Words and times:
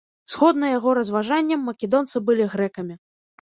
Згодна 0.35 0.71
яго 0.77 0.93
разважанням, 0.99 1.67
македонцы 1.71 2.23
былі 2.31 2.49
грэкамі. 2.55 2.99